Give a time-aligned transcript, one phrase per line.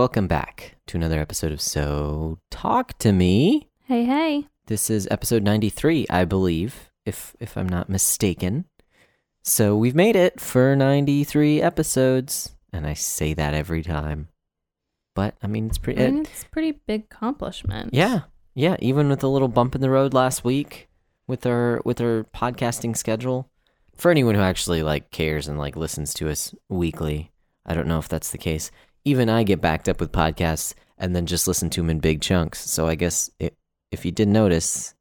[0.00, 3.68] Welcome back to another episode of So Talk to Me.
[3.84, 4.46] Hey, hey.
[4.66, 8.64] This is episode 93, I believe, if if I'm not mistaken.
[9.44, 14.28] So we've made it for 93 episodes, and I say that every time.
[15.14, 17.92] But I mean, it's pretty I mean, it's pretty big accomplishment.
[17.92, 18.20] Yeah.
[18.54, 20.88] Yeah, even with a little bump in the road last week
[21.26, 23.50] with our with our podcasting schedule.
[23.96, 27.32] For anyone who actually like cares and like listens to us weekly,
[27.66, 28.70] I don't know if that's the case.
[29.04, 32.20] Even I get backed up with podcasts and then just listen to them in big
[32.20, 32.60] chunks.
[32.70, 33.56] So I guess it,
[33.90, 34.94] if you did notice,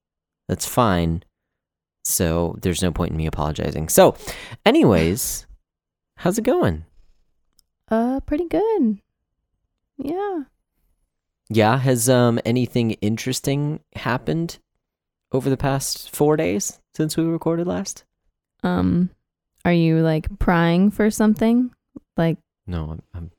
[0.47, 1.23] that's fine.
[2.05, 3.89] So there's no point in me apologizing.
[3.89, 4.15] So,
[4.65, 5.45] anyways,
[6.17, 6.85] how's it going?
[7.89, 8.99] Uh, pretty good.
[9.97, 10.43] Yeah.
[11.49, 14.59] Yeah, has um anything interesting happened
[15.31, 18.03] over the past 4 days since we recorded last?
[18.63, 19.09] Um,
[19.65, 21.71] are you like prying for something?
[22.17, 23.31] Like, No, I'm, I'm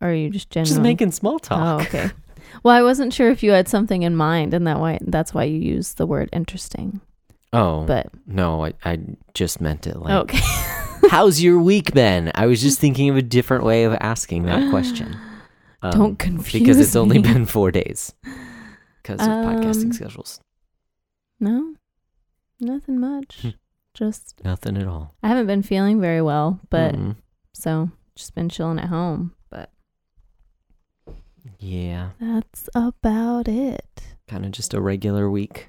[0.00, 1.80] or are you just genuinely just making small talk?
[1.80, 2.10] Oh, okay.
[2.62, 5.44] Well, I wasn't sure if you had something in mind, and that why that's why
[5.44, 7.00] you used the word interesting.
[7.52, 8.98] Oh, But no, I, I
[9.34, 10.38] just meant it like, okay.
[11.10, 12.30] how's your week been?
[12.34, 15.16] I was just thinking of a different way of asking that question.
[15.82, 17.22] Um, Don't confuse Because it's only me.
[17.32, 18.14] been four days
[19.02, 20.40] because of podcasting Um, schedules.
[21.38, 21.74] no,
[22.58, 23.40] nothing much.
[23.42, 23.48] Hmm.
[23.92, 25.14] just Nothing at all.
[25.22, 27.16] I haven't been feeling very well, but Mm-mm.
[27.52, 29.34] so just been chilling at home.
[31.58, 33.84] Yeah, that's about it.
[34.28, 35.68] kind of just a regular week.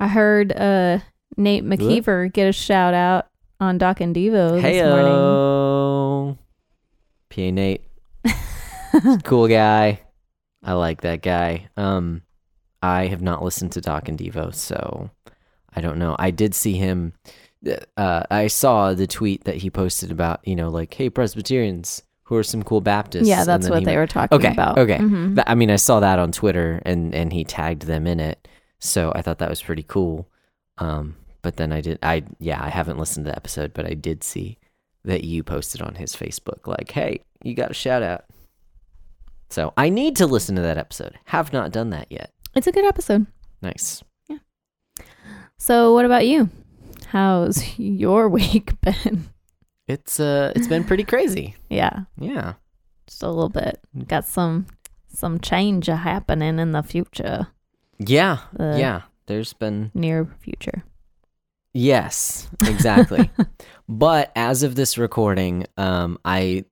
[0.00, 1.00] I heard uh
[1.36, 3.28] Nate McKeever get a shout out
[3.60, 6.38] on Doc and Devo Hey, this morning.
[7.30, 7.82] PA Nate.
[9.24, 10.00] cool guy.
[10.62, 11.68] I like that guy.
[11.76, 12.22] Um,
[12.82, 15.10] I have not listened to Doc and Devo, so
[15.74, 16.14] I don't know.
[16.18, 17.12] I did see him.
[17.96, 22.36] Uh, I saw the tweet that he posted about, you know, like, hey, Presbyterians, who
[22.36, 23.26] are some cool Baptists?
[23.28, 24.78] yeah, that's what he they were talking Okay, about.
[24.78, 24.98] okay.
[24.98, 25.42] Mhm.
[25.46, 28.48] I mean, I saw that on Twitter, and and he tagged them in it,
[28.78, 30.28] so I thought that was pretty cool.
[30.78, 33.94] Um, but then I did, I yeah, I haven't listened to the episode, but I
[33.94, 34.58] did see
[35.04, 38.24] that you posted on his Facebook, like, hey, you got a shout out.
[39.50, 41.18] So I need to listen to that episode.
[41.26, 42.30] Have not done that yet.
[42.54, 43.26] It's a good episode.
[43.60, 44.02] Nice.
[44.28, 44.38] Yeah.
[45.58, 46.48] So, what about you?
[47.08, 49.28] How's your week been?
[49.86, 51.56] It's uh, it's been pretty crazy.
[51.68, 52.54] yeah, Yeah.
[53.06, 53.78] just a little bit.
[54.06, 54.66] Got some
[55.08, 57.48] some change happening in the future,
[57.98, 58.38] Yeah.
[58.54, 59.02] The- yeah.
[59.26, 60.84] There's been near future.
[61.72, 63.30] Yes, exactly.
[63.88, 66.64] but as of this recording, um, I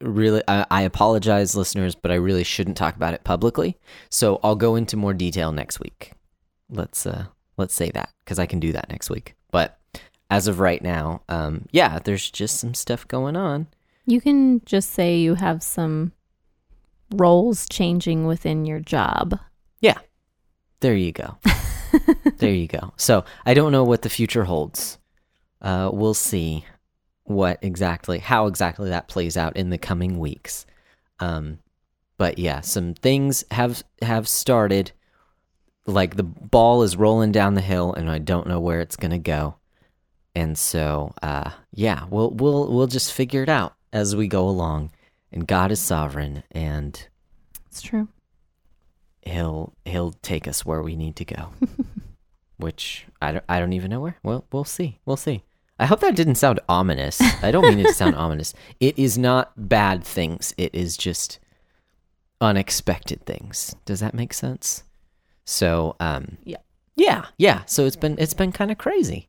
[0.00, 3.78] really I, I apologize, listeners, but I really shouldn't talk about it publicly.
[4.10, 6.12] So I'll go into more detail next week.
[6.70, 7.26] Let's uh
[7.56, 9.34] let's say that because I can do that next week.
[9.50, 9.78] But
[10.32, 13.66] as of right now, um, yeah, there's just some stuff going on.
[14.06, 16.12] You can just say you have some
[17.14, 19.38] roles changing within your job.
[19.82, 19.98] Yeah.
[20.80, 21.36] There you go.
[22.38, 22.94] there you go.
[22.96, 24.98] So I don't know what the future holds.
[25.60, 26.64] Uh, we'll see
[27.24, 30.64] what exactly, how exactly that plays out in the coming weeks.
[31.20, 31.58] Um,
[32.16, 34.92] but yeah, some things have have started.
[35.84, 39.18] Like the ball is rolling down the hill, and I don't know where it's gonna
[39.18, 39.56] go.
[40.34, 44.90] And so, uh, yeah, we'll we'll we'll just figure it out as we go along.
[45.30, 47.06] And God is sovereign, and
[47.66, 48.08] It's true.
[49.22, 51.48] he'll he'll take us where we need to go.
[52.56, 54.16] Which I don't I don't even know where.
[54.22, 54.98] Well, we'll see.
[55.04, 55.42] We'll see.
[55.78, 57.20] I hope that didn't sound ominous.
[57.42, 58.54] I don't mean it to sound ominous.
[58.78, 60.54] It is not bad things.
[60.56, 61.40] It is just
[62.40, 63.74] unexpected things.
[63.84, 64.84] Does that make sense?
[65.44, 66.58] So, um Yeah.
[66.94, 67.62] Yeah, yeah.
[67.66, 69.28] So it's been it's been kind of crazy.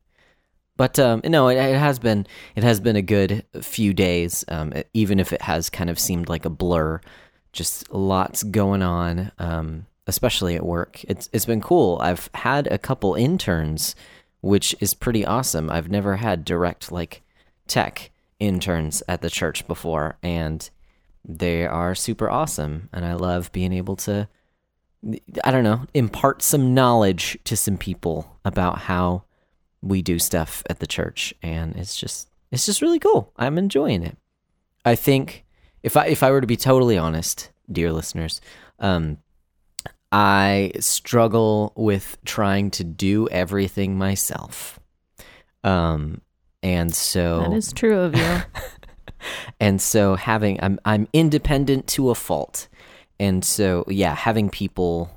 [0.76, 2.26] But um no, it, it has been
[2.56, 6.28] it has been a good few days um even if it has kind of seemed
[6.28, 7.00] like a blur.
[7.52, 11.04] Just lots going on um especially at work.
[11.04, 11.98] It's it's been cool.
[12.00, 13.94] I've had a couple interns
[14.40, 15.70] which is pretty awesome.
[15.70, 17.22] I've never had direct like
[17.66, 20.68] tech interns at the church before and
[21.24, 24.28] they are super awesome and i love being able to
[25.44, 29.23] i don't know impart some knowledge to some people about how
[29.84, 34.02] we do stuff at the church and it's just it's just really cool i'm enjoying
[34.02, 34.16] it
[34.84, 35.44] i think
[35.82, 38.40] if i if i were to be totally honest dear listeners
[38.78, 39.18] um
[40.10, 44.78] i struggle with trying to do everything myself
[45.62, 46.20] um
[46.64, 48.38] and so That is true of you.
[49.60, 52.68] and so having I'm I'm independent to a fault.
[53.20, 55.10] And so yeah, having people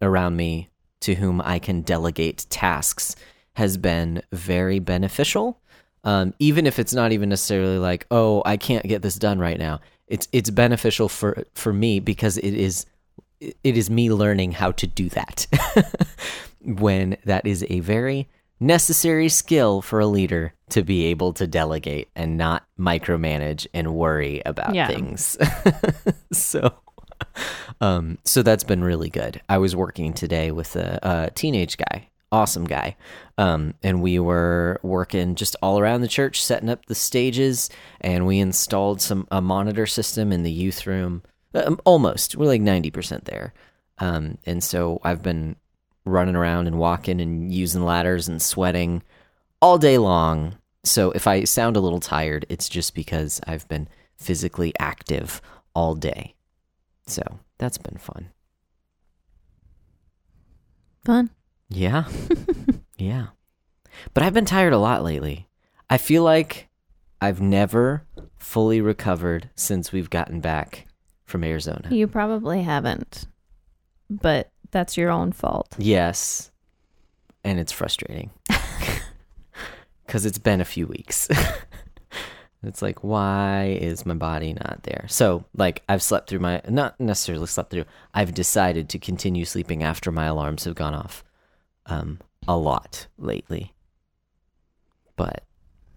[0.00, 0.70] around me
[1.00, 3.16] to whom I can delegate tasks
[3.54, 5.60] has been very beneficial.
[6.04, 9.58] Um, even if it's not even necessarily like, oh, I can't get this done right
[9.58, 9.80] now.
[10.06, 12.84] It's it's beneficial for for me because it is
[13.40, 15.46] it is me learning how to do that.
[16.60, 18.28] when that is a very
[18.60, 24.40] necessary skill for a leader to be able to delegate and not micromanage and worry
[24.46, 24.86] about Yeah.
[24.88, 25.36] things.
[26.32, 26.72] so
[27.80, 29.40] um so that's been really good.
[29.48, 32.96] I was working today with a, a teenage guy, awesome guy.
[33.38, 37.70] Um and we were working just all around the church setting up the stages
[38.00, 41.22] and we installed some a monitor system in the youth room.
[41.54, 42.36] Um, almost.
[42.36, 43.54] We're like 90% there.
[43.98, 45.56] Um and so I've been
[46.04, 49.02] running around and walking and using ladders and sweating
[49.62, 50.58] all day long.
[50.84, 55.40] So if I sound a little tired, it's just because I've been physically active
[55.74, 56.34] all day.
[57.06, 57.22] So
[57.58, 58.30] that's been fun.
[61.04, 61.30] Fun.
[61.68, 62.04] Yeah.
[62.98, 63.26] yeah.
[64.12, 65.48] But I've been tired a lot lately.
[65.88, 66.68] I feel like
[67.20, 68.04] I've never
[68.36, 70.86] fully recovered since we've gotten back
[71.24, 71.88] from Arizona.
[71.90, 73.26] You probably haven't,
[74.10, 75.74] but that's your own fault.
[75.78, 76.50] Yes.
[77.42, 78.30] And it's frustrating.
[80.06, 81.28] Because it's been a few weeks.
[82.62, 85.06] it's like, why is my body not there?
[85.08, 89.82] So, like, I've slept through my, not necessarily slept through, I've decided to continue sleeping
[89.82, 91.23] after my alarms have gone off
[91.86, 93.72] um, a lot lately.
[95.16, 95.44] But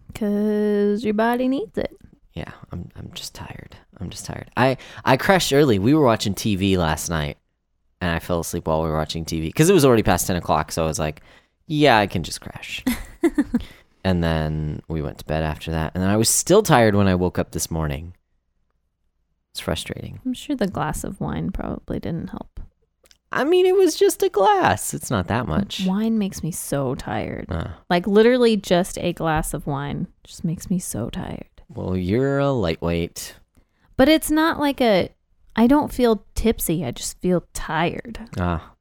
[0.07, 1.95] Because your body needs it.
[2.33, 3.75] yeah, I'm, I'm just tired.
[3.99, 4.51] I'm just tired.
[4.55, 5.79] I, I crashed early.
[5.79, 7.37] We were watching TV last night
[7.99, 10.35] and I fell asleep while we were watching TV because it was already past 10
[10.35, 10.71] o'clock.
[10.71, 11.21] So I was like,
[11.65, 12.83] yeah, I can just crash.
[14.03, 15.93] and then we went to bed after that.
[15.95, 18.13] And then I was still tired when I woke up this morning.
[19.51, 20.19] It's frustrating.
[20.23, 22.59] I'm sure the glass of wine probably didn't help.
[23.39, 24.93] I mean, it was just a glass.
[24.93, 25.85] It's not that much.
[25.85, 27.45] Wine makes me so tired.
[27.49, 31.47] Uh, Like literally just a glass of wine just makes me so tired.
[31.69, 33.35] well, you're a lightweight.
[33.95, 35.09] But it's not like a
[35.55, 36.85] I don't feel tipsy.
[36.85, 38.19] I just feel tired.
[38.39, 38.73] Ah,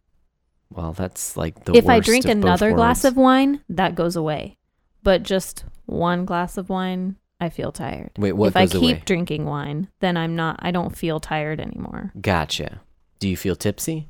[0.71, 3.05] well, that's like the if I worst drink of both another glass worlds.
[3.05, 4.59] of wine, that goes away.
[5.03, 8.11] But just one glass of wine, I feel tired.
[8.19, 9.03] Wait, what if I goes keep away?
[9.07, 12.13] drinking wine, then I'm not I don't feel tired anymore.
[12.21, 12.81] Gotcha.
[13.21, 14.09] Do you feel tipsy?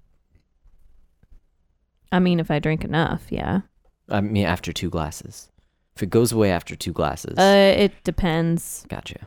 [2.12, 3.60] I mean, if I drink enough, yeah.
[4.08, 5.50] I mean, after two glasses.
[5.96, 9.26] If it goes away after two glasses, Uh it depends gotcha.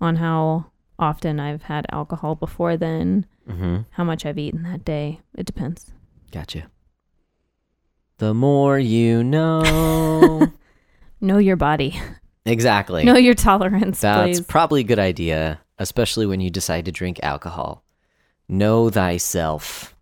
[0.00, 0.66] on how
[0.98, 3.82] often I've had alcohol before then, Mm-hmm.
[3.90, 5.20] how much I've eaten that day.
[5.36, 5.92] It depends.
[6.32, 6.70] Gotcha.
[8.18, 10.50] The more you know.
[11.20, 12.00] Know your body.
[12.46, 13.04] exactly.
[13.04, 14.46] know your tolerance, That's please.
[14.46, 17.82] probably a good idea, especially when you decide to drink alcohol.
[18.48, 19.93] Know thyself.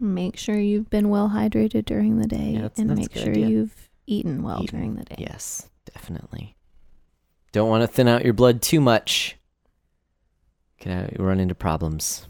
[0.00, 3.30] Make sure you've been well hydrated during the day Yeah, that's- and that's make sure
[3.30, 3.46] idea.
[3.48, 4.78] you've eaten well Eaten.
[4.78, 5.16] during the day.
[5.18, 6.56] Yes, definitely.
[7.52, 9.36] Don't want to thin out your blood too much.
[10.80, 12.26] Can uh, run into problems.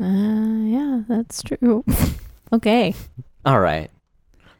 [0.00, 1.84] Uh, yeah, that's true.
[2.52, 2.94] okay.
[3.44, 3.90] All right.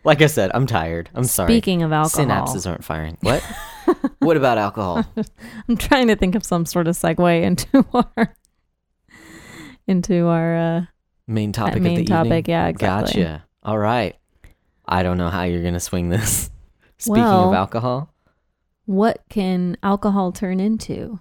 [0.05, 1.11] Like I said, I'm tired.
[1.15, 1.53] I'm sorry.
[1.53, 3.19] Speaking of alcohol, Synapses aren't firing.
[3.23, 3.43] What?
[4.21, 5.05] what about alcohol?
[5.69, 8.35] I'm trying to think of some sort of segue into our
[9.89, 10.81] into our uh,
[11.27, 12.27] Main topic main of the topic.
[12.27, 12.45] evening.
[12.49, 13.23] Yeah, exactly.
[13.23, 13.45] Gotcha.
[13.63, 14.17] All right.
[14.87, 16.51] I don't know how you're gonna swing this.
[16.99, 18.13] Speaking Well- of alcohol,
[18.87, 21.19] What can alcohol turn into?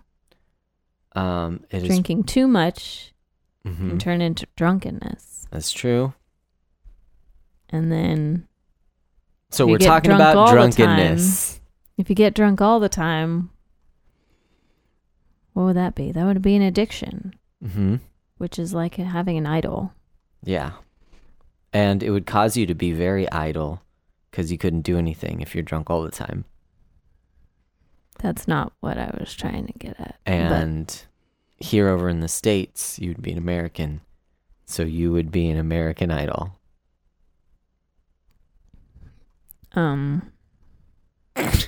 [1.16, 3.14] um, it is- Drinking too much
[3.66, 3.90] Mhm.
[3.90, 6.14] can turn into drunkenness, That's true.
[7.70, 8.48] and then
[9.50, 11.60] So we're talking drunk about drunkenness.
[11.98, 13.50] if you get drunk all the time,
[15.54, 16.12] what would that be?
[16.12, 17.34] That would be an addiction,
[17.64, 17.96] hmm
[18.38, 19.94] which is like having an idol.
[20.44, 20.72] Yeah.
[21.74, 23.82] And it would cause you to be very idle
[24.32, 26.46] because you couldn't do anything if you're drunk all the time.
[28.20, 30.20] That's not what I was trying to get at.
[30.26, 31.06] but- And
[31.58, 34.02] here over in the States, you'd be an American.
[34.66, 36.58] So you would be an American Idol.
[39.74, 40.32] Um,
[41.36, 41.68] this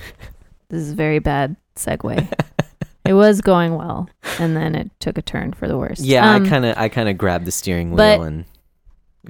[0.70, 2.32] is a very bad segue.
[3.04, 4.08] it was going well,
[4.38, 6.00] and then it took a turn for the worse.
[6.00, 8.44] Yeah, Um, I kind of I kind of grabbed the steering wheel and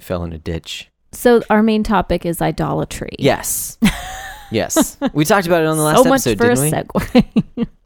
[0.01, 0.89] fell in a ditch.
[1.13, 3.17] So our main topic is idolatry.
[3.19, 3.79] Yes.
[4.51, 4.97] yes.
[5.15, 7.17] We talked about it on the last so much episode, didn't we?
[7.65, 7.69] segue.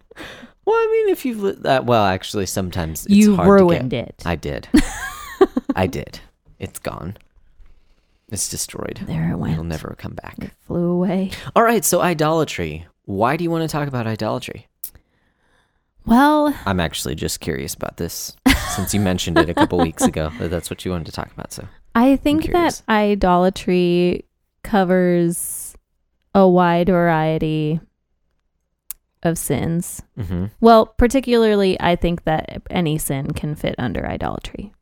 [0.64, 4.08] Well, I mean, if you've that, well, actually, sometimes it's you hard ruined to get.
[4.10, 4.22] it.
[4.24, 4.68] I did.
[5.76, 6.20] I did.
[6.60, 7.16] It's gone.
[8.30, 9.00] It's destroyed.
[9.06, 9.54] there it went.
[9.54, 10.36] It'll never come back.
[10.38, 11.32] It flew away.
[11.56, 12.86] All right, so idolatry.
[13.06, 14.68] Why do you want to talk about idolatry?
[16.04, 18.36] Well, I'm actually just curious about this
[18.74, 21.30] since you mentioned it a couple weeks ago that that's what you wanted to talk
[21.32, 21.52] about.
[21.52, 24.24] So, I think that idolatry
[24.64, 25.76] covers
[26.34, 27.80] a wide variety
[29.22, 30.02] of sins.
[30.18, 30.46] Mm-hmm.
[30.60, 34.72] Well, particularly, I think that any sin can fit under idolatry.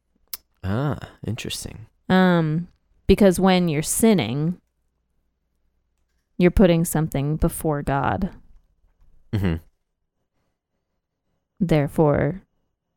[0.65, 1.87] Ah, interesting.
[2.09, 2.69] Um,
[3.07, 4.61] because when you're sinning,
[6.39, 8.31] you're putting something before God.
[9.33, 9.57] Mm-hmm.
[11.61, 12.43] Therefore,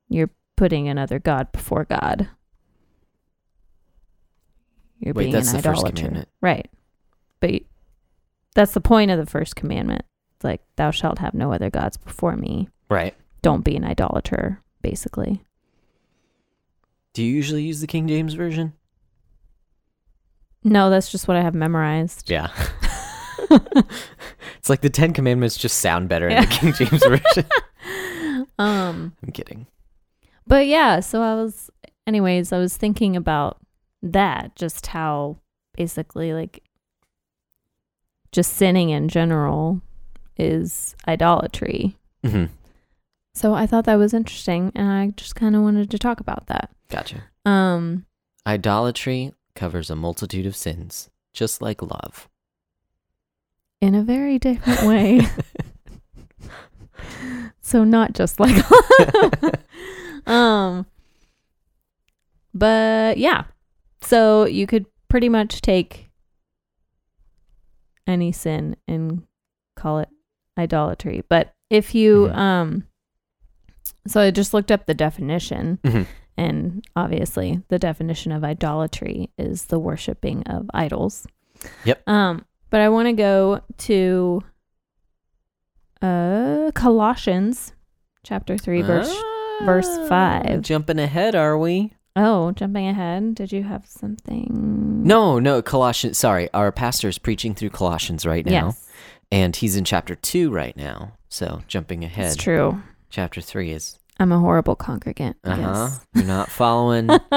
[0.07, 2.29] you're putting another God before God.
[4.99, 6.25] You're Wait, being an idolater.
[6.41, 6.69] Right.
[7.41, 7.63] But
[8.55, 10.05] that's the point of the first commandment.
[10.37, 12.69] It's like, thou shalt have no other gods before me.
[12.89, 13.13] Right.
[13.41, 15.43] Don't be an idolater, basically.
[17.11, 18.73] Do you usually use the King James version?
[20.63, 22.29] No, that's just what I have memorized.
[22.29, 22.49] Yeah.
[24.57, 27.45] it's like the Ten Commandments just sound better in the King James version.
[28.59, 29.67] Um, I'm kidding.
[30.47, 31.69] but yeah, so I was,
[32.07, 33.57] anyways, I was thinking about
[34.01, 35.37] that, just how
[35.75, 36.63] basically, like,
[38.31, 39.81] just sinning in general
[40.37, 41.95] is idolatry.
[42.23, 42.45] Mm-hmm.
[43.35, 46.47] So I thought that was interesting, and I just kind of wanted to talk about
[46.47, 46.69] that.
[46.89, 47.23] Gotcha.
[47.45, 48.05] Um,
[48.45, 52.29] Idolatry covers a multitude of sins, just like love.
[53.81, 55.21] in a very different way.
[57.61, 58.55] so not just like
[60.27, 60.85] um
[62.53, 63.45] but yeah.
[64.01, 66.09] So you could pretty much take
[68.05, 69.23] any sin and
[69.75, 70.09] call it
[70.57, 71.23] idolatry.
[71.29, 72.35] But if you Mhm.
[72.35, 72.87] um
[74.05, 76.05] so I just looked up the definition Mhm.
[76.37, 81.25] and obviously the definition of idolatry is the worshiping of idols.
[81.85, 82.07] Yep.
[82.07, 84.41] Um but I want to go to
[86.03, 87.73] uh Colossians
[88.23, 89.13] chapter 3 verse
[89.65, 90.61] verse Ah, five.
[90.61, 91.93] Jumping ahead, are we?
[92.15, 93.35] Oh, jumping ahead.
[93.35, 95.01] Did you have something?
[95.03, 96.17] No, no, Colossians.
[96.17, 98.89] Sorry, our pastor is preaching through Colossians right now, Yes,
[99.31, 101.13] and he's in chapter two right now.
[101.29, 102.81] So jumping ahead, it's true.
[103.09, 103.97] chapter three is.
[104.19, 105.37] I'm a horrible congregant.
[105.43, 105.61] I Uh huh.
[105.87, 106.05] guess.
[106.13, 107.07] You're not following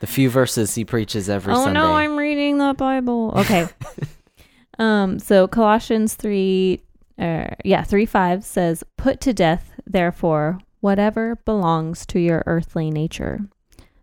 [0.00, 1.80] the few verses he preaches every oh Sunday.
[1.80, 3.32] Oh no, I'm reading the Bible.
[3.36, 3.68] Okay.
[4.78, 5.18] um.
[5.18, 6.80] So Colossians three,
[7.18, 13.40] uh, yeah, three five says, "Put to death, therefore, whatever belongs to your earthly nature: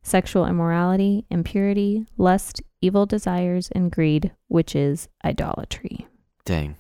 [0.02, 6.08] sexual immorality, impurity, lust, evil desires, and greed, which is idolatry."
[6.46, 6.76] Dang.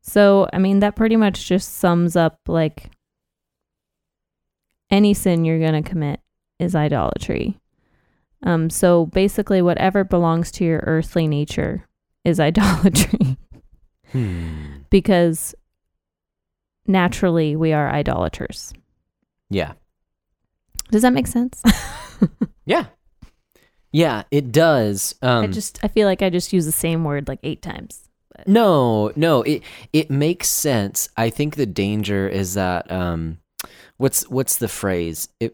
[0.00, 2.90] So, I mean, that pretty much just sums up like
[4.90, 6.20] any sin you're going to commit
[6.58, 7.58] is idolatry.
[8.42, 11.86] Um, so basically, whatever belongs to your earthly nature
[12.24, 13.36] is idolatry
[14.12, 14.78] Hmm.
[14.90, 15.54] because
[16.86, 18.72] naturally we are idolaters.
[19.50, 19.72] Yeah.
[20.90, 21.62] Does that make sense?
[22.66, 22.86] Yeah.
[23.92, 25.14] Yeah, it does.
[25.22, 28.08] Um, I just, I feel like I just use the same word like eight times.
[28.46, 29.62] No, no, it
[29.94, 31.08] it makes sense.
[31.16, 33.38] I think the danger is that um
[33.96, 35.28] what's what's the phrase?
[35.40, 35.52] If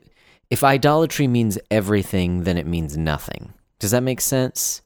[0.51, 3.53] if idolatry means everything, then it means nothing.
[3.79, 4.83] Does that make sense?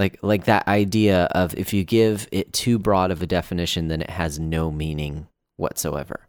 [0.00, 4.00] Like like that idea of if you give it too broad of a definition, then
[4.02, 6.26] it has no meaning whatsoever.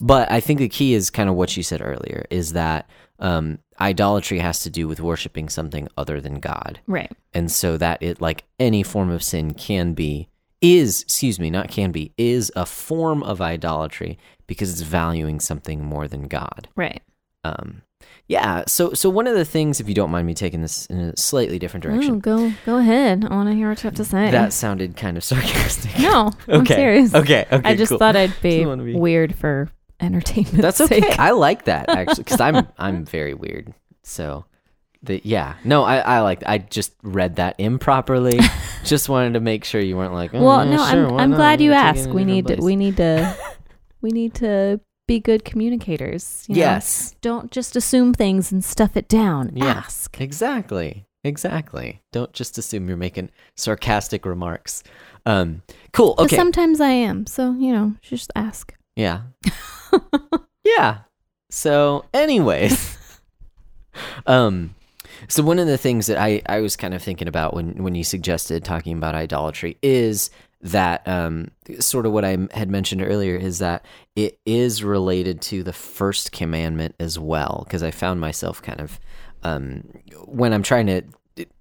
[0.00, 3.58] But I think the key is kind of what you said earlier is that um,
[3.78, 7.12] idolatry has to do with worshiping something other than God Right.
[7.34, 10.28] and so that it like any form of sin can be
[10.62, 15.84] is excuse me not can be is a form of idolatry because it's valuing something
[15.84, 17.02] more than god Right.
[17.44, 17.82] um
[18.26, 20.98] yeah so so one of the things if you don't mind me taking this in
[20.98, 23.24] a slightly different Oh, direction go, go ahead.
[23.28, 24.30] I want to hear what you have to say.
[24.30, 27.14] that sounded kind of sarcastic no, I'm okay serious.
[27.14, 27.98] okay okay I just cool.
[27.98, 30.62] thought I'd be, be- weird for entertainment.
[30.62, 34.46] that's okay i like that actually because i'm i'm very weird so
[35.02, 38.38] the yeah no i i like i just read that improperly
[38.82, 41.60] just wanted to make sure you weren't like oh, well, no, sure, I'm I'm glad
[41.60, 42.08] you asked.
[42.08, 43.36] We need to we need to
[44.00, 44.80] we need to
[45.10, 46.44] be good communicators.
[46.48, 46.60] you know?
[46.60, 49.50] yes Don't just assume things and stuff it down.
[49.56, 49.64] Yeah.
[49.64, 50.20] Ask.
[50.20, 51.04] Exactly.
[51.24, 52.00] Exactly.
[52.12, 54.84] Don't just assume you're making sarcastic remarks.
[55.26, 55.62] Um
[55.92, 56.14] cool.
[56.16, 56.36] Okay.
[56.36, 57.26] Sometimes I am.
[57.26, 58.72] So, you know, just ask.
[58.94, 59.22] yeah.
[60.64, 60.98] yeah.
[61.50, 62.96] So, anyways,
[64.26, 64.76] um
[65.26, 67.96] so one of the things that I I was kind of thinking about when when
[67.96, 70.30] you suggested talking about idolatry is
[70.62, 75.62] that um sort of what I had mentioned earlier is that it is related to
[75.62, 79.00] the first commandment as well because I found myself kind of
[79.42, 79.84] um
[80.26, 81.02] when I'm trying to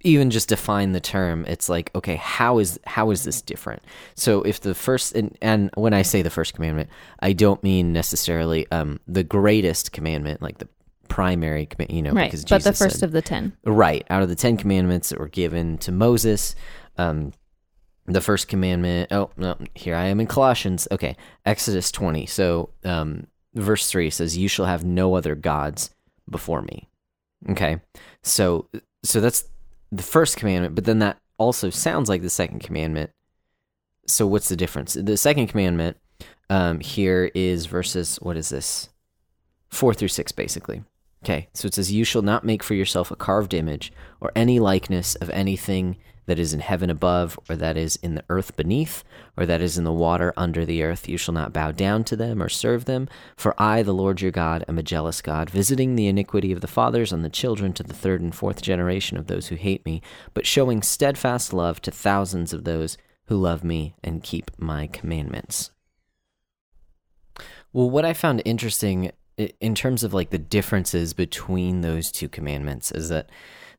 [0.01, 3.81] even just define the term it's like okay how is how is this different
[4.15, 6.89] so if the first and, and when i say the first commandment
[7.21, 10.67] i don't mean necessarily um the greatest commandment like the
[11.07, 12.25] primary command you know right.
[12.25, 13.53] because Jesus But the first said, of the 10.
[13.65, 16.55] right out of the 10 commandments that were given to moses
[16.97, 17.31] um
[18.09, 19.11] the first commandment.
[19.11, 20.87] Oh no, here I am in Colossians.
[20.91, 22.25] Okay, Exodus twenty.
[22.25, 25.91] So, um, verse three says, "You shall have no other gods
[26.29, 26.89] before me."
[27.49, 27.79] Okay,
[28.23, 28.67] so
[29.03, 29.45] so that's
[29.91, 33.11] the first commandment, but then that also sounds like the second commandment.
[34.07, 34.93] So what's the difference?
[34.93, 35.97] The second commandment
[36.49, 38.17] um, here is verses.
[38.17, 38.89] What is this?
[39.69, 40.83] Four through six, basically.
[41.23, 44.59] Okay, so it says, You shall not make for yourself a carved image or any
[44.59, 45.97] likeness of anything
[46.29, 49.03] that is in heaven above, or that is in the earth beneath,
[49.35, 51.09] or that is in the water under the earth.
[51.09, 53.09] You shall not bow down to them or serve them.
[53.35, 56.67] For I, the Lord your God, am a jealous God, visiting the iniquity of the
[56.67, 60.03] fathers on the children to the third and fourth generation of those who hate me,
[60.35, 62.95] but showing steadfast love to thousands of those
[63.25, 65.71] who love me and keep my commandments.
[67.73, 69.11] Well, what I found interesting
[69.59, 73.31] in terms of like the differences between those two commandments is that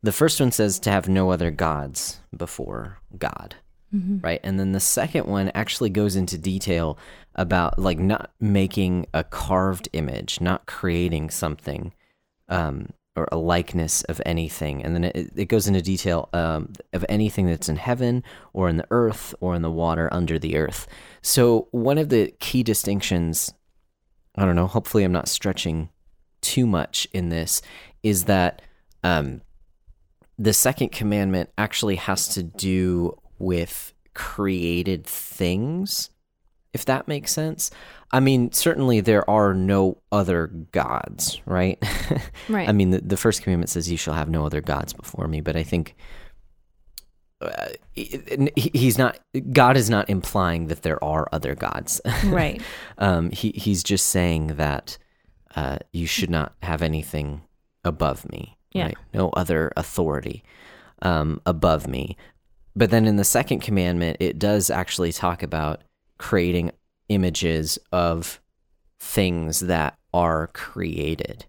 [0.03, 3.57] the first one says to have no other gods before God.
[3.95, 4.19] Mm-hmm.
[4.21, 4.41] Right.
[4.45, 6.97] And then the second one actually goes into detail
[7.35, 11.93] about like not making a carved image, not creating something
[12.49, 14.85] um, or a likeness of anything.
[14.85, 18.77] And then it, it goes into detail um, of anything that's in heaven or in
[18.77, 20.87] the earth or in the water under the earth.
[21.21, 23.53] So, one of the key distinctions
[24.37, 25.91] I don't know, hopefully I'm not stretching
[26.41, 27.63] too much in this,
[28.03, 28.63] is that
[29.03, 29.43] um,
[30.41, 36.09] the second commandment actually has to do with created things,
[36.73, 37.71] if that makes sense.
[38.11, 41.79] I mean, certainly there are no other gods, right?
[42.49, 42.69] Right.
[42.69, 45.41] I mean, the, the first commandment says, You shall have no other gods before me,
[45.41, 45.95] but I think
[47.41, 49.19] uh, he's not
[49.53, 52.61] god is not implying that there are other gods right
[52.99, 54.99] um he he's just saying that
[55.57, 57.41] uh you should not have anything
[57.83, 58.87] above me yeah.
[58.87, 60.43] right no other authority
[61.03, 62.17] um above me
[62.77, 65.83] but then in the second commandment it does actually talk about
[66.19, 66.71] creating
[67.09, 68.41] images of
[68.99, 71.47] things that are created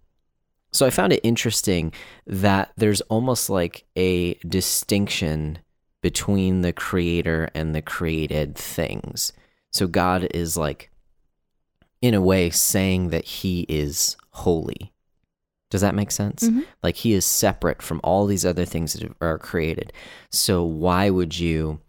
[0.71, 1.93] so i found it interesting
[2.25, 5.59] that there's almost like a distinction
[6.01, 9.31] between the creator and the created things.
[9.71, 10.89] So God is like,
[12.01, 14.91] in a way, saying that he is holy.
[15.71, 16.43] Does that make sense?
[16.43, 16.61] Mm-hmm.
[16.83, 19.91] Like he is separate from all these other things that are created.
[20.29, 21.79] So why would you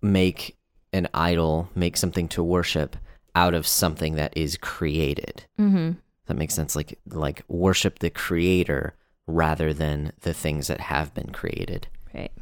[0.00, 0.56] make
[0.92, 2.96] an idol, make something to worship
[3.34, 5.44] out of something that is created?
[5.58, 5.92] Mm-hmm.
[6.26, 6.76] That makes sense.
[6.76, 8.94] Like like worship the creator
[9.26, 11.88] rather than the things that have been created.
[12.14, 12.32] Right.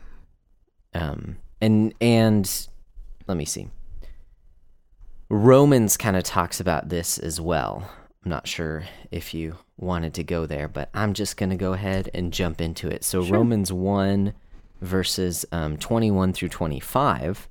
[0.93, 2.69] Um, and and
[3.27, 3.71] let me see.
[5.31, 7.91] Romans kind of talks about this as well.
[8.25, 11.75] I'm not sure if you wanted to go there, but I'm just going to go
[11.75, 13.05] ahead and jump into it.
[13.05, 13.37] So Sure.
[13.37, 14.33] Romans 1
[14.81, 17.49] verses um, 21 through 25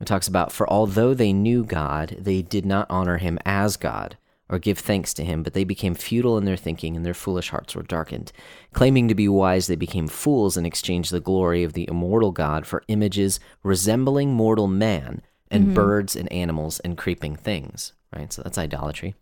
[0.00, 4.16] it talks about for although they knew God, they did not honor him as God
[4.48, 7.50] or give thanks to him, but they became futile in their thinking, and their foolish
[7.50, 8.30] hearts were darkened.
[8.72, 12.64] Claiming to be wise, they became fools and exchanged the glory of the immortal God
[12.64, 15.74] for images resembling mortal man and mm-hmm.
[15.74, 17.92] birds and animals and creeping things.
[18.14, 18.32] Right?
[18.32, 19.14] So that's idolatry.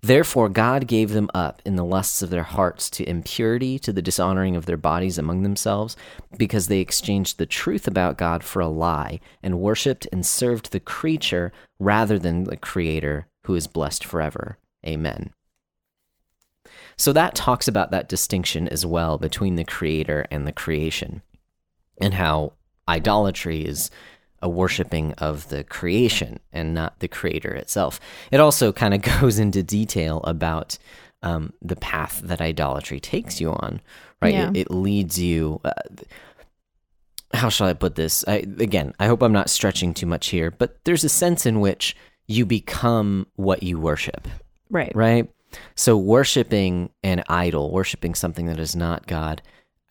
[0.00, 4.02] Therefore, God gave them up in the lusts of their hearts to impurity, to the
[4.02, 5.96] dishonoring of their bodies among themselves,
[6.36, 10.80] because they exchanged the truth about God for a lie, and worshipped and served the
[10.80, 14.58] creature rather than the Creator, who is blessed forever.
[14.84, 15.32] Amen.
[16.96, 21.22] So that talks about that distinction as well between the creator and the creation,
[22.00, 22.54] and how
[22.88, 23.90] idolatry is
[24.42, 28.00] a worshiping of the creation and not the creator itself.
[28.30, 30.78] It also kind of goes into detail about
[31.22, 33.80] um, the path that idolatry takes you on,
[34.22, 34.34] right?
[34.34, 34.50] Yeah.
[34.50, 35.60] It, it leads you.
[35.64, 35.72] Uh,
[37.32, 38.24] how shall I put this?
[38.26, 41.60] I, again, I hope I'm not stretching too much here, but there's a sense in
[41.60, 44.26] which you become what you worship
[44.70, 44.92] Right.
[44.94, 45.28] right?
[45.74, 49.42] So worshiping an idol, worshiping something that is not God,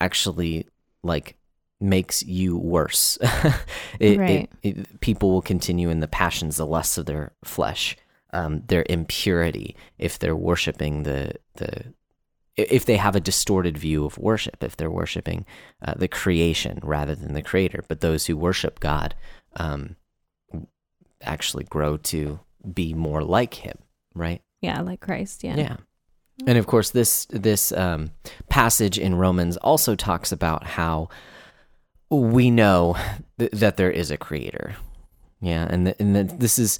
[0.01, 0.67] actually
[1.03, 1.35] like
[1.79, 3.17] makes you worse.
[3.99, 4.49] it, Right.
[4.63, 7.95] it, it, people will continue in the passions, the lusts of their flesh,
[8.33, 11.93] um, their impurity, if they're worshiping the the
[12.55, 15.45] if they have a distorted view of worship, if they're worshiping
[15.81, 17.83] uh, the creation rather than the creator.
[17.87, 19.15] But those who worship God
[19.55, 19.95] um,
[21.21, 22.39] actually grow to
[22.73, 23.77] be more like Him,
[24.13, 24.41] right?
[24.61, 25.43] Yeah, like Christ.
[25.43, 25.55] Yeah.
[25.55, 25.77] Yeah.
[26.47, 28.11] And of course, this this um,
[28.49, 31.09] passage in Romans also talks about how
[32.09, 32.95] we know
[33.37, 34.75] th- that there is a creator.
[35.41, 36.79] Yeah, and th- and th- this is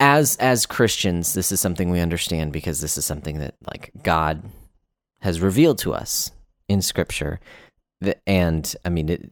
[0.00, 4.42] as as Christians, this is something we understand because this is something that like God
[5.20, 6.30] has revealed to us
[6.68, 7.40] in Scripture.
[8.26, 9.30] And I mean, it,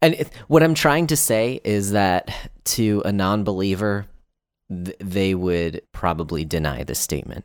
[0.00, 2.30] And it, what I'm trying to say is that
[2.64, 4.06] to a non-believer,
[4.70, 7.44] th- they would probably deny this statement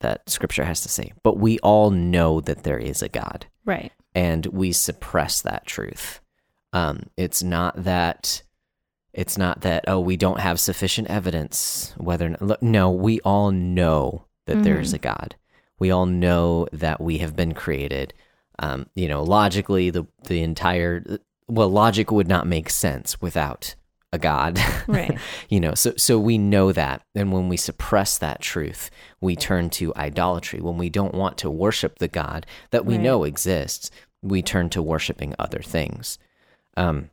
[0.00, 1.12] that Scripture has to say.
[1.22, 3.92] But we all know that there is a God, Right.
[4.16, 6.20] And we suppress that truth.
[6.72, 8.42] Um, it's not that.
[9.12, 13.50] It's not that oh we don't have sufficient evidence whether or not, no we all
[13.50, 14.96] know that there is Mhm.
[14.96, 15.36] a God.
[15.78, 18.12] We all know that we have been created.
[18.58, 21.02] Um, you know, logically, the the entire
[21.48, 23.74] well, logic would not make sense without
[24.12, 24.58] a God.
[24.86, 25.18] Right.
[25.48, 29.70] you know, so so we know that, and when we suppress that truth, we turn
[29.70, 30.60] to idolatry.
[30.60, 33.02] When we don't want to worship the God that we Right.
[33.04, 33.90] know exists,
[34.22, 36.18] we turn to worshiping other things.
[36.76, 37.10] Um,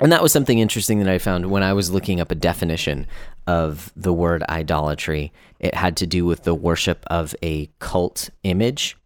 [0.00, 3.06] and that was something interesting that I found when I was looking up a definition
[3.46, 5.32] of the word idolatry.
[5.60, 8.96] It had to do with the worship of a cult image.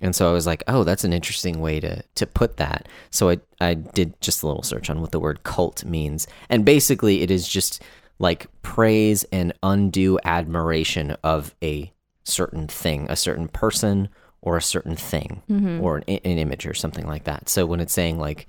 [0.00, 2.86] And so I was like, oh, that's an interesting way to, to put that.
[3.10, 6.28] So I, I did just a little search on what the word cult means.
[6.48, 7.82] And basically, it is just
[8.20, 14.08] like praise and undue admiration of a certain thing, a certain person,
[14.40, 15.42] or a certain thing,
[15.80, 17.48] or an, an image, or something like that.
[17.48, 18.46] So when it's saying, like,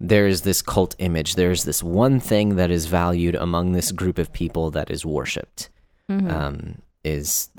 [0.00, 1.34] there is this cult image.
[1.34, 5.70] There's this one thing that is valued among this group of people that is worshipped.
[6.08, 7.50] Um, is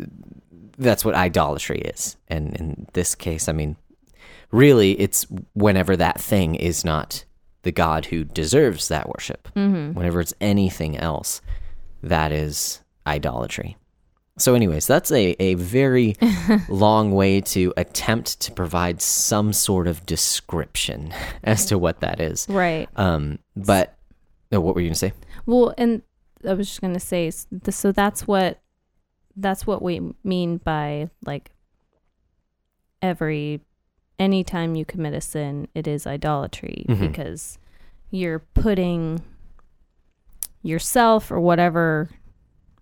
[0.78, 3.76] that's what idolatry is, and in this case, I mean,
[4.52, 7.26] really, it's whenever that thing is not
[7.64, 9.50] the God who deserves that worship.
[9.56, 9.94] Mm-hmm.
[9.94, 11.42] Whenever it's anything else,
[12.02, 13.78] that is idolatry.
[14.40, 16.16] So, anyways, that's a, a very
[16.70, 22.48] long way to attempt to provide some sort of description as to what that is.
[22.50, 22.88] Right.
[22.96, 23.98] Um, but
[24.52, 25.14] no, what were you gonna say?
[25.46, 26.02] Well, and
[26.48, 28.60] I was just gonna say, so that's what
[29.36, 31.52] that's what we mean by like
[33.02, 33.62] every
[34.18, 37.00] anytime you commit a sin, it is idolatry Mhm.
[37.00, 37.58] because
[38.12, 39.22] you're putting
[40.62, 42.10] yourself or whatever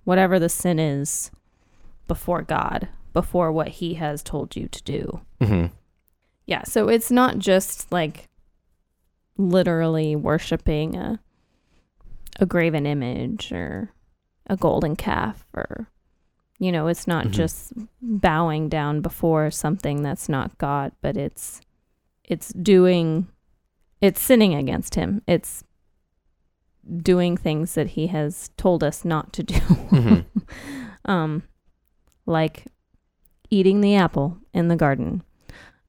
[0.03, 1.29] whatever the sin is
[2.07, 5.21] before God, before what He has told you to do.
[5.41, 5.73] Mm-hmm.
[6.45, 8.27] Yeah, so it's not just like
[9.37, 11.19] literally worshiping a
[12.39, 13.91] a graven image or
[14.47, 15.87] a golden calf or
[16.59, 17.31] you know, it's not Mhm.
[17.31, 21.61] just bowing down before something that's not God, but it's
[22.23, 23.27] it's doing
[24.01, 25.21] it's sinning against him.
[25.27, 25.63] It's
[27.01, 29.55] doing things that he has told us not to do.
[29.55, 30.25] Mhm.
[31.05, 31.43] um
[32.27, 32.65] like
[33.49, 35.23] eating the apple in the garden.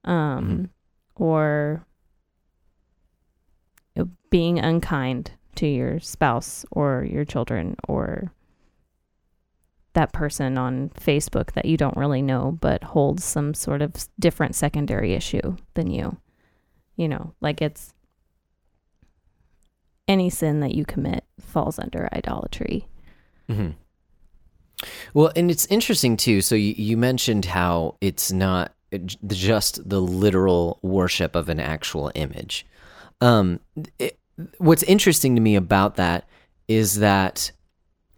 [0.05, 0.71] Um Mhm.
[1.17, 1.85] or
[4.31, 8.31] being unkind to your spouse or your children or
[9.95, 14.55] that person on Facebook that you don't really know but holds some sort of different
[14.55, 16.19] secondary issue than you.
[16.95, 17.95] You know, like it's
[20.07, 22.87] any sin that you commit falls under idolatry.
[23.49, 23.71] hmm
[25.15, 26.41] Well, and it's interesting too.
[26.41, 28.75] So you, you mentioned how it's not
[29.27, 32.67] just the literal worship of an actual image.
[33.21, 33.61] Um,
[33.99, 34.19] it,
[34.59, 36.29] what's interesting to me about that
[36.69, 37.51] is that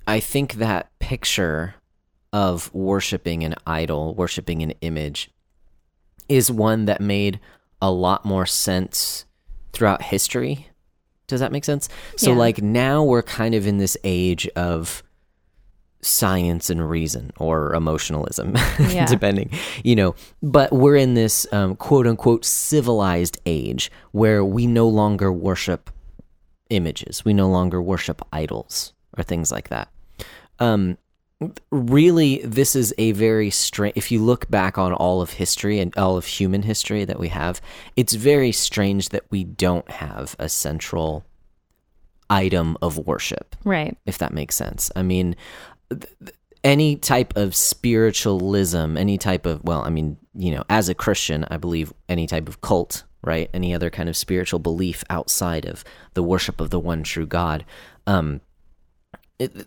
[0.06, 1.74] I think that picture
[2.32, 5.30] of worshiping an idol, worshiping an image,
[6.28, 7.40] is one that made
[7.82, 9.24] a lot more sense
[9.72, 10.68] throughout history.
[11.26, 11.88] Does that make sense?
[12.16, 15.02] So, like, now we're kind of in this age of
[16.02, 19.06] science and reason or emotionalism, Yeah.
[19.06, 19.50] depending,
[19.84, 20.14] you know.
[20.42, 25.90] But we're in this um, quote unquote civilized age where we no longer worship
[26.70, 29.88] images, we no longer worship idols or things like that.
[30.58, 30.96] Um,
[31.70, 33.94] really, this is a very strange.
[33.96, 37.28] If you look back on all of history and all of human history that we
[37.28, 37.60] have,
[37.96, 41.24] it's very strange that we don't have a central
[42.28, 43.96] item of worship Right.
[44.06, 44.90] if that makes sense.
[44.94, 45.34] I mean,
[46.62, 51.44] any type of spiritualism, any type of, well, I mean, you know, as a Christian,
[51.50, 53.48] I believe any type of cult, right?
[53.54, 57.64] Any other kind of spiritual belief outside of the worship of the one true God.
[58.06, 58.40] Um,
[59.38, 59.66] it,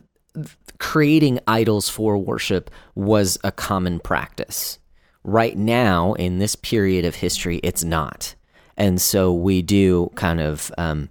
[0.78, 4.80] creating idols for worship was a common practice.
[5.24, 8.36] Right now, in this period of history, it's not.
[8.76, 11.10] And so we do kind of um,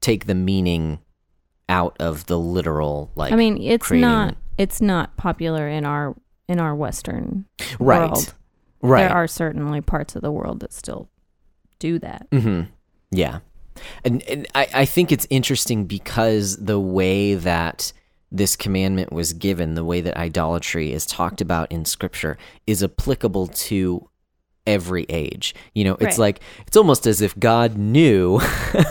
[0.00, 0.98] take the meaning
[1.68, 6.14] out of the literal like I mean, it's creating- not it's not popular in our
[6.48, 7.44] in our western
[7.80, 8.34] right world.
[8.82, 11.08] right There are certainly parts of the world that still
[11.78, 12.26] do that.
[12.32, 12.62] hmm
[13.10, 13.40] yeah
[14.04, 17.92] and, and I, I think it's interesting because the way that
[18.32, 23.48] this commandment was given the way that idolatry is talked about in scripture is applicable
[23.48, 24.08] to
[24.66, 25.54] every age.
[25.74, 26.18] You know, it's Right.
[26.18, 28.40] like it's almost as if God knew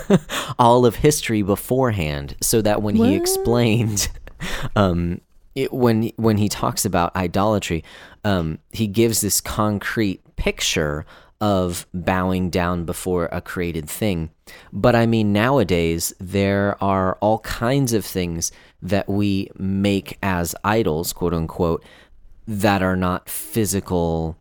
[0.60, 4.10] all of history beforehand, so that when he explained,
[4.76, 5.22] um,
[5.56, 7.84] it, when when he talks about idolatry,
[8.24, 11.06] um, he gives this concrete picture
[11.42, 14.30] of bowing down before a created thing.
[14.72, 21.12] But I mean, nowadays there are all kinds of things that we make as idols,
[21.12, 21.84] quote unquote,
[22.48, 24.38] that are not physical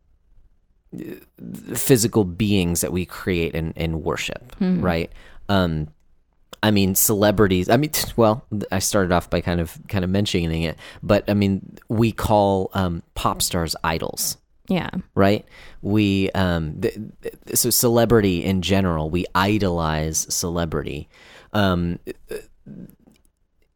[1.74, 5.11] physical beings that we create and, and worship, right?
[5.48, 5.88] Um,
[6.62, 7.68] I mean, celebrities.
[7.68, 11.35] I mean, well, I started off by kind of kind of mentioning it, but I
[11.35, 14.88] mean, we call um, pop stars idols, Yeah.
[15.14, 15.44] right?
[15.83, 21.09] We um, th- th- so celebrity in general, we idolize celebrity.
[21.52, 21.98] Um,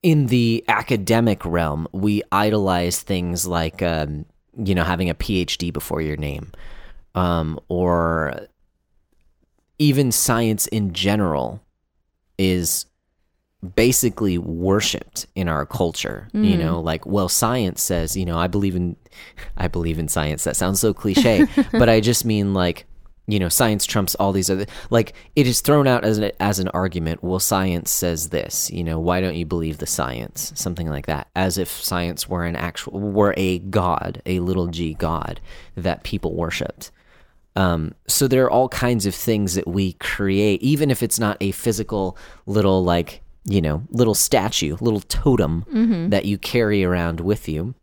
[0.02, 4.24] in the academic realm, we idolize things like um,
[4.57, 6.52] you know having a PhD before your name,
[7.18, 8.46] um, or
[9.78, 11.61] even science in general
[12.38, 12.87] is
[13.74, 16.81] basically worshipped in our culture you know?
[16.81, 18.96] Like well science says you know i believe in
[19.57, 20.44] i believe in science.
[20.44, 22.87] That sounds so cliche but i just mean like
[23.26, 26.59] you know science trumps all these other like it is thrown out as an as
[26.61, 30.52] an argument well science says this you know why don't you believe the science?
[30.54, 31.28] Something like that.
[31.35, 35.40] As if science were an actual were a god a little g god
[35.76, 36.90] that people worshipped
[37.59, 41.37] um, so there are all kinds of things that we create, even if it's not
[41.40, 42.16] a physical
[42.47, 45.64] little like you know little statue, little totem
[46.11, 47.75] that you carry around with you.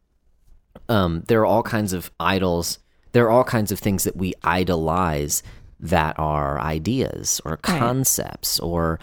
[0.87, 2.79] Um, there are all kinds of idols.
[3.11, 5.43] There are all kinds of things that we idolize
[5.81, 8.97] that are ideas or concepts or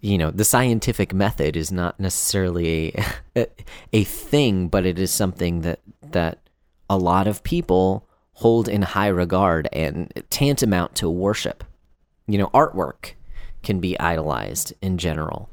[0.00, 2.94] you know the scientific method is not necessarily
[3.36, 3.46] a,
[3.92, 6.38] a thing but it is something that that
[6.88, 8.05] a lot of people
[8.40, 11.64] hold in high regard and tantamount to worship
[12.26, 13.12] you know artwork
[13.62, 15.48] can be idolized in general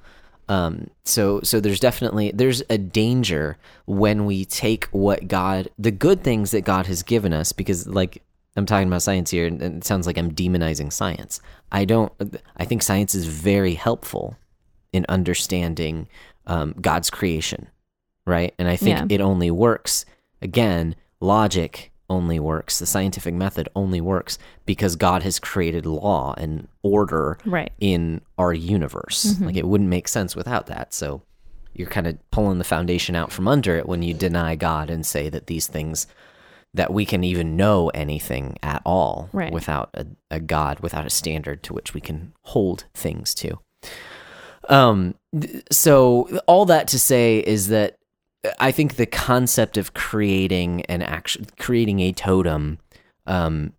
[0.50, 6.22] um, so so there's definitely there's a danger when we take what God the good
[6.22, 8.22] things that God has given us because like
[8.58, 11.39] I'm talking about science here and it sounds like I'm demonizing science.
[11.72, 12.12] I don't
[12.58, 14.36] I think science is very helpful
[14.91, 16.10] in understanding
[16.46, 17.69] um, God's creation,
[18.28, 18.54] right?
[18.60, 19.06] And I think Yeah.
[19.15, 20.04] it only works
[20.41, 26.67] again logic only works the scientific method only works because God has created law and
[26.84, 27.71] order Right.
[27.80, 29.39] in our universe.
[29.41, 30.93] Like it wouldn't make sense without that.
[30.93, 31.21] So
[31.73, 35.06] you're kind of pulling the foundation out from under it when you deny God and
[35.06, 36.08] say that these things
[36.76, 39.52] that we can even know anything at all Right.
[39.54, 43.60] without a, a God, without a standard to which we can hold things to.
[44.69, 45.15] Um
[45.71, 47.97] so all that to say is that
[48.60, 52.80] I think the concept of creating an action creating a totem
[53.26, 53.74] um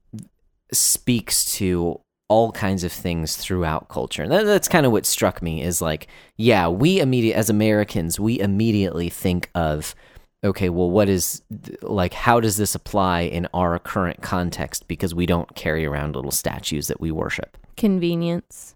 [0.72, 4.22] speaks to all kinds of things throughout culture.
[4.22, 8.18] And that, that's kind of what struck me is like, yeah, we immediate as Americans,
[8.18, 9.94] we immediately think of
[10.42, 11.42] okay, well what is
[11.81, 16.31] like how does this apply in our current context because we don't carry around little
[16.31, 17.57] statues that we worship.
[17.77, 18.73] Convenience.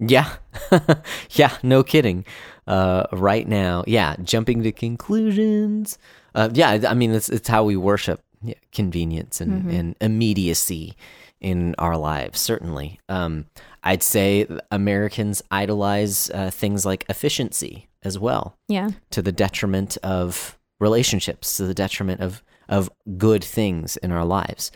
[0.00, 0.32] Yeah.
[1.30, 2.24] yeah, no kidding.
[2.66, 5.98] Uh, right now, yeah, jumping to conclusions.
[6.34, 10.94] Uh, yeah, I mean, it's, it's how we worship yeah, convenience and, and immediacy
[11.40, 13.00] in our lives, certainly.
[13.08, 13.46] Um,
[13.82, 18.90] I'd say Americans idolize uh, things like efficiency as well Yeah.
[19.10, 24.70] to the detriment of relationships, to the detriment of of good things in our lives.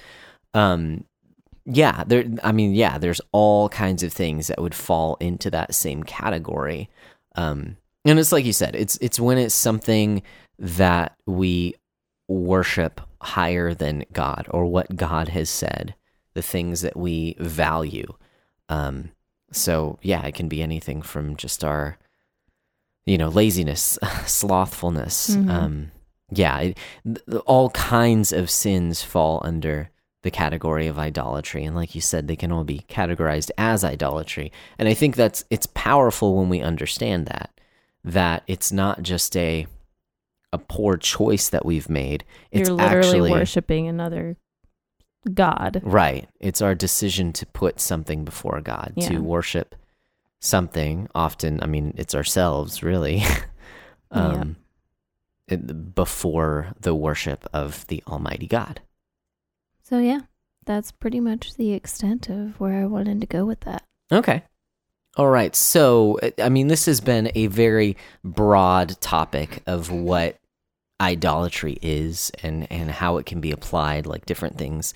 [0.52, 1.04] Um,
[1.64, 2.24] yeah, there.
[2.42, 6.88] I mean, yeah, there's all kinds of things that would fall into that same category.
[7.36, 10.22] Um, and it's like you said, it's it's when it's something
[10.58, 11.74] that we
[12.28, 15.94] worship higher than God or what God has said,
[16.34, 18.12] the things that we value.
[18.68, 19.10] Um,
[19.52, 21.98] so yeah, it can be anything from just our
[23.06, 25.50] you know laziness slothfulness Mhm.
[25.50, 25.90] um
[26.30, 29.90] yeah it, th- all kinds of sins fall under
[30.24, 34.50] the category of idolatry and like you said they can all be categorized as idolatry
[34.78, 37.50] and i think that's it's powerful when we understand that
[38.02, 39.66] that it's not just a
[40.52, 44.36] a poor choice that we've made it's You're literally actually worshiping another
[45.32, 45.80] god.
[45.82, 46.28] Right.
[46.38, 49.08] It's our decision to put something before God, Yeah.
[49.08, 49.74] to worship
[50.40, 51.08] something.
[51.14, 53.22] Often, I mean, it's ourselves, really,
[54.10, 54.56] um,
[55.48, 58.82] it- before the worship of the Almighty God.
[59.84, 60.20] So yeah,
[60.64, 63.84] that's pretty much the extent of where I wanted to go with that.
[64.10, 64.42] Okay.
[65.16, 65.54] All right.
[65.54, 70.38] So, I mean, this has been a very broad topic of what
[71.00, 74.94] idolatry is and, and how it can be applied, like different things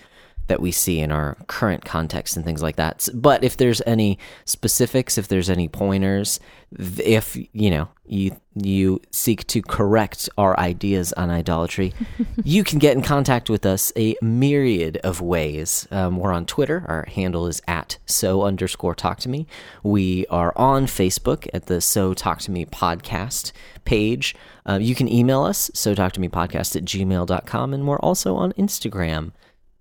[0.48, 3.08] that we see in our current context and things like that.
[3.14, 6.40] But if there's any specifics, if there's any pointers,
[6.76, 11.94] if you know you you seek to correct our ideas on idolatry,
[12.44, 15.86] you can get in contact with us a myriad of ways.
[15.90, 16.84] Um, we're on Twitter.
[16.88, 19.46] Our handle is at so underscore talk to me.
[19.82, 23.52] We are on Facebook at the So Talk to Me podcast
[23.84, 24.34] page.
[24.68, 27.74] Uh, you can email us, so talk to me podcast at gmail.com.
[27.74, 29.32] And we're also on Instagram.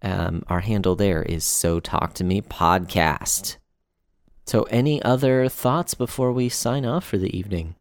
[0.01, 3.57] Um, our handle there is So Talk to Me podcast.
[4.45, 7.75] So, any other thoughts before we sign off for the evening?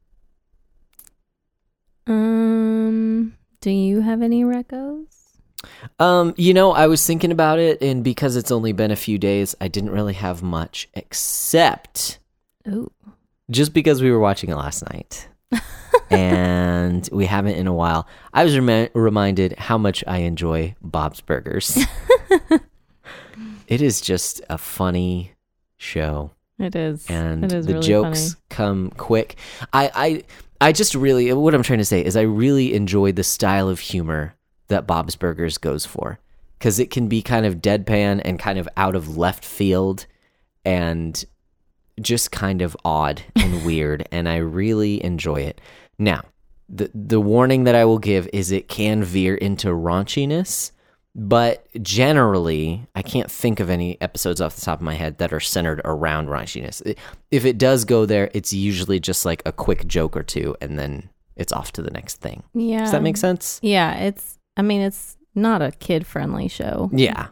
[2.07, 5.07] Um, do you have any recos?
[5.99, 9.19] Um, you know, I was thinking about it, and because it's only been a few
[9.19, 12.19] days, I didn't really have much, except
[12.69, 12.89] Oh,
[13.51, 15.29] just because we were watching it last night,
[16.11, 18.07] and we haven't in a while.
[18.33, 21.79] I was remi- reminded how much I enjoy Bob's Burgers.
[23.67, 25.33] it is just a funny
[25.77, 27.07] show it is.
[27.11, 28.43] and it is the really jokes funny.
[28.51, 29.37] come quick.
[29.73, 30.25] I, I
[30.61, 33.81] I just really what I'm trying to say is I really enjoy the style of
[33.81, 34.35] humor
[34.69, 36.19] that Bob's Burgers goes for
[36.59, 40.07] because it can be kind of deadpan and kind of out of left field
[40.65, 41.25] and
[42.01, 45.61] just kind of odd and weird and I really enjoy it.
[45.99, 46.23] Now,
[46.69, 50.73] the the warning that I will give is it can veer into raunchiness,
[51.15, 55.33] but generally, I can't think of any episodes off the top of my head that
[55.33, 56.97] are centered around raunchiness.
[57.31, 60.79] If it does go there, it's usually just like a quick joke or two, and
[60.79, 62.43] then it's off to the next thing.
[62.53, 62.81] Yeah.
[62.81, 63.59] Does that make sense?
[63.63, 64.39] Yeah, it's.
[64.57, 66.91] I mean, it's not a kid-friendly show.
[66.93, 67.29] Yeah,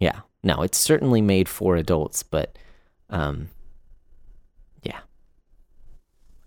[0.00, 0.20] yeah.
[0.42, 2.56] No, it's certainly made for adults, but
[3.10, 3.48] um,
[4.82, 5.00] yeah,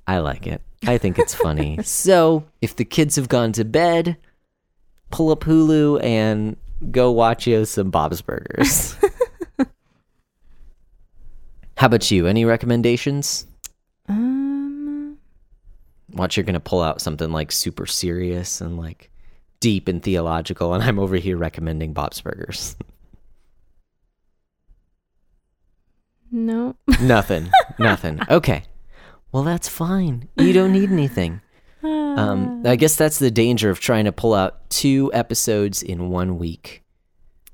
[0.09, 0.63] I like it.
[0.87, 1.77] I think it's funny.
[1.83, 4.17] so if the kids have gone to bed,
[5.11, 6.57] pull up Hulu and
[6.89, 8.95] go watch you some Bob's Burgers.
[11.77, 12.25] How about you?
[12.25, 13.45] Any recommendations?
[14.07, 15.19] Um.
[16.11, 19.11] Watch, you're gonna pull out something like super serious and like
[19.59, 22.75] deep and theological, and I'm over here recommending Bob's Burgers.
[26.31, 26.75] No.
[27.01, 27.49] Nothing.
[27.79, 28.19] Nothing.
[28.29, 28.61] Okay.
[29.31, 30.27] Well, that's fine.
[30.37, 31.41] You don't need anything.
[31.83, 36.37] Um, I guess that's the danger of trying to pull out two episodes in one
[36.37, 36.83] week.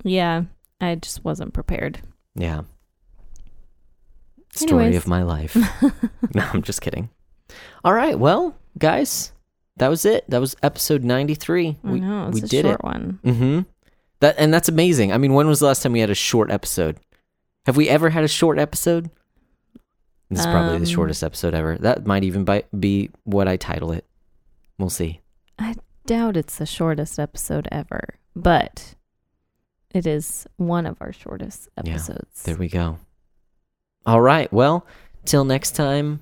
[0.04, 0.44] yeah,
[0.82, 2.00] I just wasn't prepared.
[2.36, 2.62] Yeah.
[4.54, 5.04] Story Anyways.
[5.04, 5.56] of my life.
[6.34, 7.10] no, I'm just kidding.
[7.84, 8.18] All right.
[8.18, 9.34] Well, guys,
[9.78, 10.30] that was it.
[10.30, 11.78] That was episode 93.
[11.84, 12.84] I we know it's we a did short it.
[12.84, 13.20] one.
[13.24, 13.60] Mm-hmm.
[14.22, 15.12] That and that's amazing.
[15.12, 16.98] I mean, when was the last time we had a short episode?
[17.66, 19.10] Have we ever had a short episode?
[20.30, 21.78] This is probably the Um, shortest episode ever.
[21.78, 24.06] That might even bi- be what I title it.
[24.78, 25.22] We'll see.
[25.60, 28.96] I doubt it's the shortest episode ever, but
[29.94, 32.44] it is one of our shortest Yeah, episodes.
[32.44, 32.98] There we go.
[34.06, 34.52] All right.
[34.52, 34.86] Well,
[35.26, 36.20] till next time,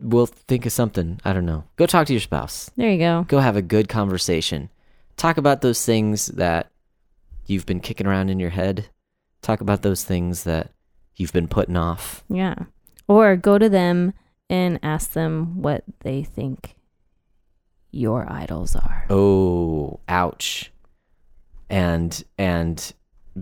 [0.00, 1.20] we'll think of something.
[1.24, 1.64] I don't know.
[1.76, 2.70] Go talk to your spouse.
[2.76, 3.24] There you go.
[3.28, 4.70] Go have a good conversation.
[5.16, 6.70] Talk about those things that
[7.46, 8.88] you've been kicking around in your head.
[9.42, 10.70] Talk about those things that
[11.16, 12.24] you've been putting off.
[12.28, 12.54] Yeah.
[13.08, 14.14] Or go to them
[14.48, 16.74] and ask them what they think
[17.90, 19.06] your idols are.
[19.10, 20.72] Oh, ouch.
[21.70, 22.92] And and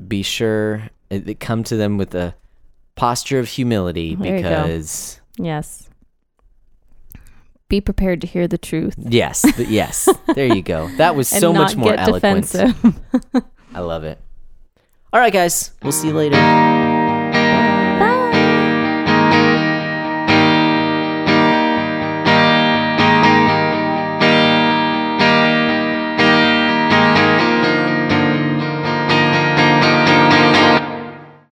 [0.08, 2.34] be sure uh, come to them with a
[2.94, 5.88] posture of humility There because Yes.
[7.68, 8.94] Be prepared to hear the truth.
[8.98, 10.06] yes, yes.
[10.34, 10.88] There you go.
[10.98, 12.54] That was so much more eloquent.
[13.74, 14.18] I love it.
[15.10, 15.72] All right, guys.
[15.82, 16.91] We'll see you later.